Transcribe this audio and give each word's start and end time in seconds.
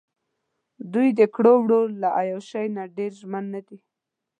دوۍ 0.93 1.09
دکړو 1.19 1.53
وړو 1.59 1.81
له 2.01 2.09
عیاشۍ 2.19 2.67
نه 2.75 2.83
ډېر 2.97 3.11
ژمن 3.21 3.43
نه 3.53 3.61
دي. 3.67 3.79